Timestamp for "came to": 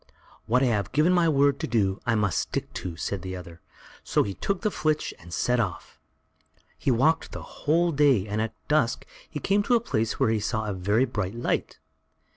9.39-9.75